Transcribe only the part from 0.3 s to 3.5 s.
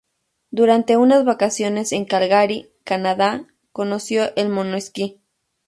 Durante unas vacaciones en Calgary, Canadá,